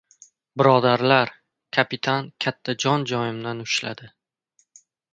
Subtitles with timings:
[0.61, 1.33] Birodarlar,
[1.79, 4.15] kapitan katta jon joyimdan ushladi!